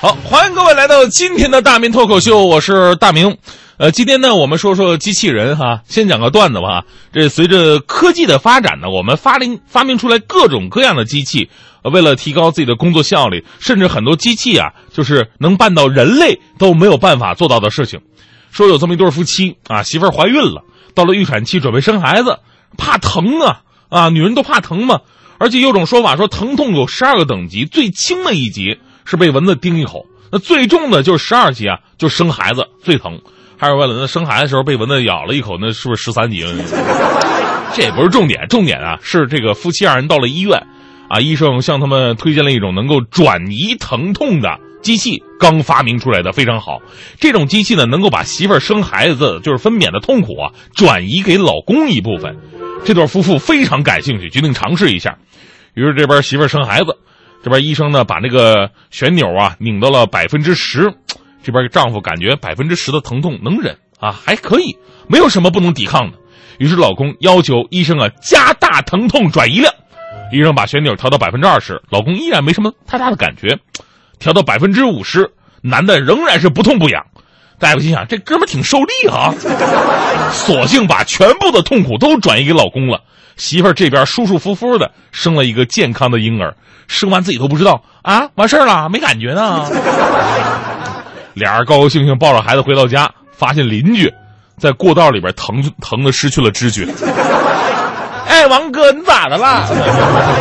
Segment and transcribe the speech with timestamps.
[0.00, 3.36] 好，欢迎各位来到今天的大明脱口秀，我是大明。
[3.76, 6.84] 呃，今天呢，我们说说机器人哈，先讲个段子吧。
[7.12, 11.50] 这随着科技的发展呢，我们发明发明出来各种各样的机器，
[11.82, 18.00] 为了提高自己的工作效率，甚至很多机器啊，就是能办到人类都没有办法做到的事情。
[18.50, 20.62] 说有这么一对夫妻啊，媳妇儿怀孕了，
[20.94, 22.38] 到了预产期准备生孩子，
[22.78, 23.60] 怕疼啊
[23.90, 25.00] 啊，女人都怕疼嘛。
[25.36, 28.78] 而且有种说法说，疼痛有十二个等级，最轻的一级
[29.10, 33.20] 是被蚊子叮一口，那最重的就是十二级啊，就生孩子最疼。
[33.58, 36.52] 还有为了那生孩子时候被蚊子咬了一口，那是不是十三级了？
[37.74, 40.64] 这也不是重点，重点啊是这个夫妻二人到了医院，
[41.08, 46.80] 啊，医生向他们推荐了一种能够转移疼痛的机器，刚发明出来的，非常好。
[47.18, 52.36] 这种机器呢，能够把媳妇儿生孩子就是分娩的痛苦啊，转移给老公一部分。
[52.84, 55.18] 这对夫妇非常感兴趣，决定尝试一下。
[55.74, 56.96] 于是这边媳妇儿生孩子，
[57.42, 60.94] 这边医生呢把那个旋钮啊拧到了百分之十，
[61.42, 64.76] 这边丈夫感觉百分之十的疼痛能忍啊，还可以，
[65.08, 66.18] 没有什么不能抵抗的。
[66.58, 69.72] 于是老公要求医生啊加大疼痛转移量，
[70.32, 73.58] 医生把旋钮调到百分之二十，老公依然没什么太大的感觉，
[74.18, 77.06] 调到百分之五十，男的仍然是不痛不痒。
[77.58, 79.34] 大夫心想这哥们挺受力啊，
[80.32, 83.02] 索性把全部的痛苦都转移给老公了。
[83.40, 86.54] 媳妇儿这边舒舒服服的生了一个健康的婴儿，
[86.88, 89.64] 生完自己都不知道啊，完事儿了没感觉呢。
[91.32, 94.12] 俩人高高兴兴抱着孩子回到家，发现邻居
[94.58, 96.86] 在过道里边疼疼的失去了知觉。
[98.28, 99.66] 哎，王哥，你咋的了？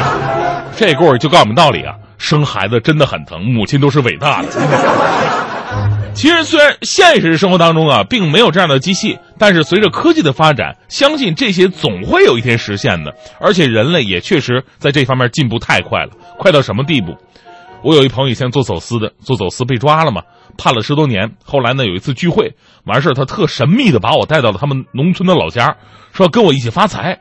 [0.75, 4.49] 这故事就告诉我们道理啊，生孩子真的很疼，母亲都是伟大的。
[6.13, 13.13] 其实，虽然现实生活当中啊，并没有这样的机器，但是随着科技的发展，相信这些总会有一天实现的。
[13.39, 17.15] 而且，人类也确实在这方面进步太快了，快到什么地步？
[17.83, 20.23] 我有一朋友以前做走私的，做走私被抓了嘛，
[20.57, 21.31] 判了十多年。
[21.45, 25.77] 后来呢，有一次聚会完事儿，他特神秘的把我带到了他们农村的老家，
[26.11, 27.17] 说跟我一起发财，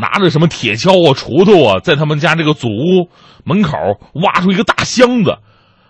[0.00, 3.08] 拿着什么铁锹啊、锄头啊，在他们家这个祖屋
[3.44, 3.76] 门口
[4.14, 5.38] 挖出一个大箱子。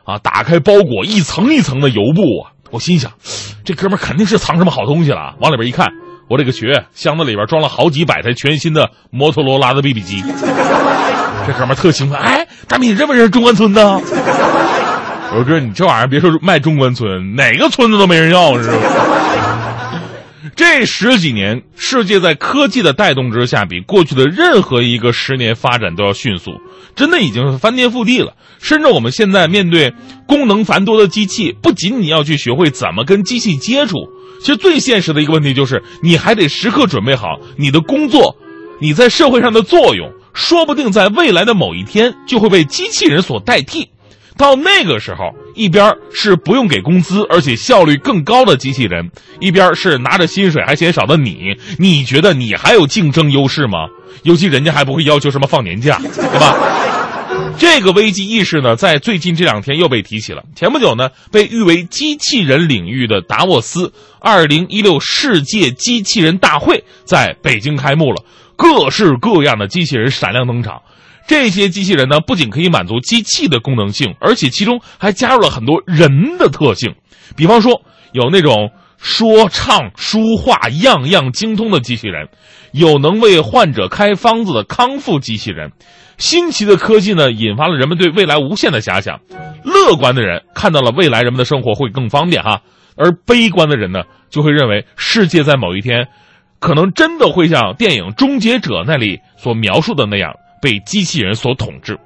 [0.09, 0.17] 啊！
[0.23, 2.57] 打开包裹，一层一层的油布啊！
[2.71, 3.13] 我心想，
[3.63, 5.35] 这哥们肯定是藏什么好东西了。
[5.39, 5.89] 往里边一看，
[6.31, 10.25] 我这个学箱子里边装了好几百台全新的摩托罗拉的 BB 机。
[11.47, 14.01] 这哥们特兴奋，哎，大明，你认不认识中关村的？
[14.01, 18.79] 我说哥，你这玩意儿别说卖中关村，哪个村子都没人要，是吧？
[20.59, 26.51] 这十几年，世界在科技的带动之下，比过去的任何一个十年发展都要迅速，
[26.97, 28.33] 真的已经是翻天覆地了。
[28.59, 29.95] 甚至我们现在面对
[30.27, 33.95] 功能繁多的机器，不仅你要去学会怎么跟机器接触，
[34.41, 38.35] 其实最现实的一个问题就是，你还得时刻准备好你的工作，
[38.81, 43.91] 你在社会上的作用，说不定在未来的某一天就会被机器人所代替。
[44.38, 49.10] 到那个时候，一边是不用给工资，而且效率更高的机器人，
[49.41, 53.88] 一边是拿着薪水还嫌少的你，你觉得你还有竞争优势吗？
[54.22, 56.56] 尤其人家还不会要求什么放年假，对吧？
[57.59, 60.44] 这个危机意识呢，在最近这两天又被提起了。
[60.54, 68.22] 前不久呢，被誉为机器人领域的达沃斯二零一六世界机器人大会在北京开幕了，
[68.59, 70.83] 各式各样的机器人闪亮登场。
[71.27, 76.95] 这些机器人呢，不仅可以满足机器的功能性，而且其中还加入了很多人的特性。
[77.37, 77.83] 比方说，
[78.13, 82.29] 有那种说唱书画样样精通的机器人，
[82.73, 85.71] 有能为患者开方子的康复机器人。
[86.17, 89.21] 新奇的科技呢，引发了人们对未来无限的遐想。
[89.63, 92.63] 乐观的人看到了未来人们的生活会更方便哈，
[92.97, 96.09] 而悲观的人呢，就会认为世界在某一天，
[96.59, 100.35] 可能真的会像电影《终结者》那里所描述的那样。
[100.61, 102.01] 被机器人所统治，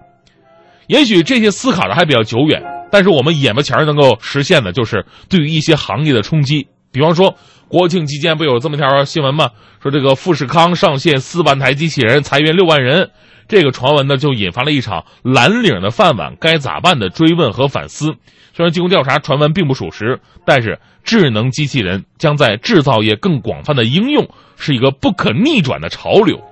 [0.86, 6.66] 也许这些思考的还比较久远，但是我们眼巴前能够实现的，就是对于一些行业的冲击。
[6.92, 7.34] 比方说，
[7.72, 9.48] 国庆期间不有这么条新闻吗？
[9.82, 13.12] 说这个富士康上线四万台机器人，裁员六万人。
[13.48, 18.16] 这个传闻呢，就引发了一场蓝领的饭碗该咋办的追问和反思。
[18.52, 24.28] 虽然经过调查，传闻并不属实，但是智能机器人将在制造业更广泛的应用，
[24.58, 26.42] 是一个不可逆转的潮流。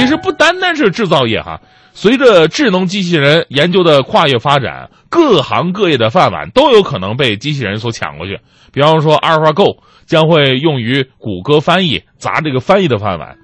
[0.00, 1.60] 其实不单单是制造业哈，
[1.92, 8.38] 随着智能机器人研究的跨越发展，各行各业的饭碗都有可能被机器人所抢过去。
[8.72, 13.36] 比方说，阿尔法 Go 将会用于谷歌翻译砸这个翻译的饭碗，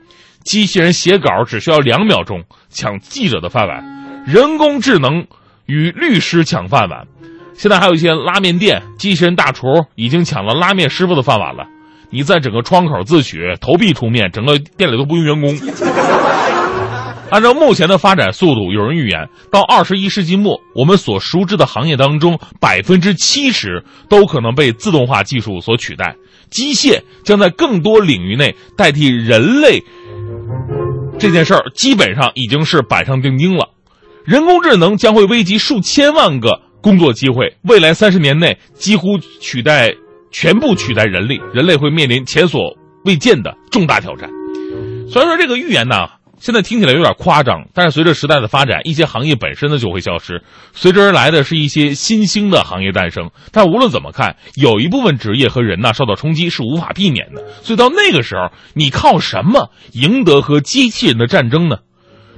[0.45, 5.27] 机器人写稿只需要两秒钟抢记者的饭碗，人工智能
[5.67, 7.07] 与律师抢饭碗。
[7.53, 11.67] 现在还有一些拉面店，机器人大厨已经抢了拉面师傅的饭碗了。
[12.09, 15.57] 你在整个窗口自取，投币出面，整个店里都不用员工。
[17.31, 26.15] 按照目前的发展速度，有人预言，到二十一世纪末，我们所熟知的行业当中，百分之七十都可能被自动化技术所取代，
[26.51, 29.83] 机械将在更多领域内代替人类。
[31.19, 33.71] 这件事儿基本上已经是板上钉钉了，
[34.25, 39.93] 人工智能将会危及数千万个工作机会，未来三十年内几乎取代
[40.31, 44.31] 全部取代人力，人类会面临前所未见的重大挑战。
[45.11, 46.07] 虽然说这个预言呢，
[46.39, 50.43] 现在听起来有点夸张，但是随着时代的发展，一些行业本身呢就会消失，
[50.75, 53.31] 随之而来的是一些新兴的行业诞生。
[53.53, 57.43] 但无论怎么看，有一部分职业和人呢受到冲击是无法避免的。
[57.63, 61.79] 所以到那个时候，你靠什么赢得和机器人的战争呢？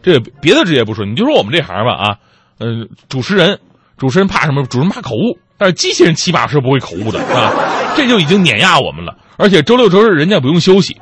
[0.01, 2.17] 这别的职业不说，你就说我们这行吧啊，
[2.61, 3.59] 嗯，主持人，
[3.97, 4.63] 主持人怕什么？
[4.63, 7.53] 主持人怕口误，但是机器人起码是不会口误的啊，
[7.97, 9.17] 这就已经碾压我们了。
[9.37, 10.97] 而且周六周日人家不用休息。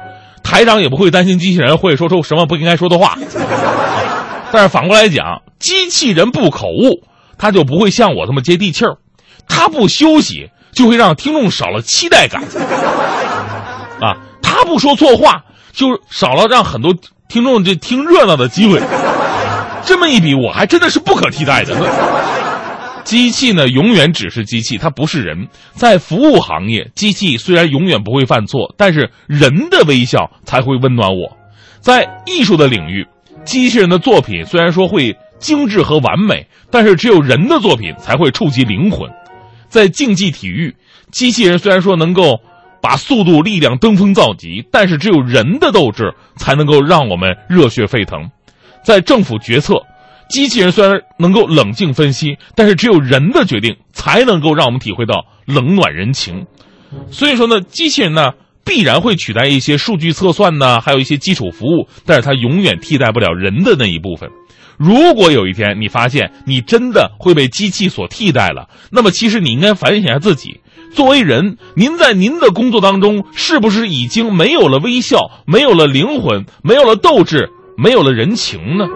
[0.47, 3.19] 台长也不会担心机器人会说出什么不应该说的话，
[4.53, 7.03] 但是反过来讲，机器人不口误，
[7.37, 8.99] 他就不会像我这么接地气儿，
[9.49, 12.45] 他不休息就会让听众少了期待感，
[14.01, 16.95] 啊，他不说错话就少了让很多
[17.29, 18.81] 听众这听热闹的机会，
[19.85, 21.75] 这么一比，我还真的是不可替代的。
[23.07, 25.47] 机器呢，永远只是机器，它不是人。
[25.75, 31.37] 在服务行业，机器虽然永远不会犯错，但是人的微笑才会温暖我。
[31.79, 33.07] 在艺术的领域，
[33.45, 39.09] 机器人的作品虽然说会精致和完美，但是只有人的作品才会触及灵魂。
[39.69, 40.75] 在竞技体育，
[41.13, 42.41] 机器人虽然说能够
[42.83, 48.29] 把速度、力量登峰造极，但是只有人的斗志才能够让我们热血沸腾。
[48.83, 49.81] 在政府决策。
[50.29, 56.47] 机器人虽然能够冷静分析，但是只有人的决定才能够让我们体会到冷暖人情。
[57.11, 58.33] 所以说呢，机器人呢
[58.65, 64.31] 必然会取代一些数据测算呢，还有一些基础服务，但是它永远替代不了人的那一部分。
[64.79, 70.61] 如果有一天你发现你真的会被机器所替代了，那么其实你应该反省一下自己，
[70.93, 77.49] 作为人，您在您的工作当中是不是已经没有了微笑，没有了灵魂，没有了斗志，
[77.79, 78.87] 没有了人情呢？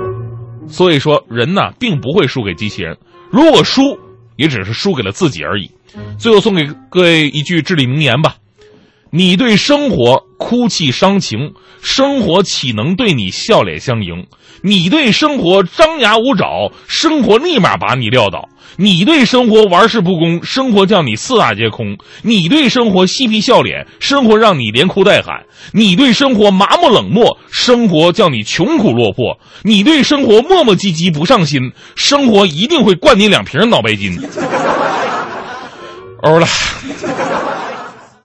[0.71, 2.97] 所以说，人呢并不会输给机器人，
[3.31, 3.99] 如果输，
[4.37, 5.71] 也只是输给了自己而已。
[6.19, 8.37] 最后送给各位一句至理名言吧：
[9.13, 11.53] 你对生活哭泣伤情，
[11.83, 14.27] 生活岂能对你笑脸相迎？
[14.63, 18.49] 你对生活张牙舞爪，生活立马把你撂倒。
[18.77, 25.41] 你对生活玩世不恭，生活叫你四大皆空；你对生活嬉皮笑脸，生活让你连哭带喊；
[25.73, 34.17] 你对生活麻木冷漠，生活叫你穷苦落魄；你对生活磨磨唧唧不上心，生活一定会灌你两瓶脑白金。
[36.23, 36.47] 欧了。